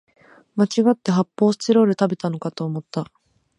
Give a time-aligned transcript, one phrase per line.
[0.55, 3.11] まちがって発泡スチロール食べたのかと思った